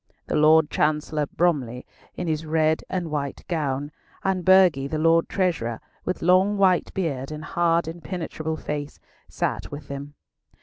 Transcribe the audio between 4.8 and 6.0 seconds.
the Lord Treasurer,